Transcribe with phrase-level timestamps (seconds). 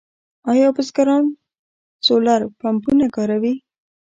[0.51, 1.25] آیا بزګران
[2.05, 3.53] سولر پمپونه کاروي؟